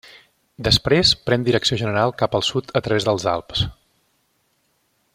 [0.67, 3.65] Després pren direcció general cap al sud a través dels Alps.